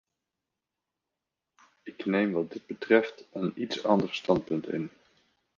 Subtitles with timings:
[1.83, 4.89] Ik neem wat dit betreft een iets ander standpunt in.